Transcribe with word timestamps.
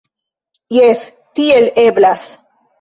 Jes, 0.77 1.05
tiel 1.41 1.71
eblas. 1.85 2.29